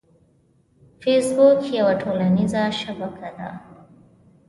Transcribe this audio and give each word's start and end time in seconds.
فېسبوک 1.01 1.59
یوه 1.79 1.93
ټولنیزه 2.03 2.63
شبکه 2.81 3.29
ده 3.37 3.49